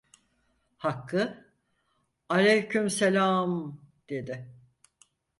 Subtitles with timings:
[0.77, 1.45] Hakkı:
[2.29, 3.77] "Aleykümselam"
[4.09, 4.49] dedi.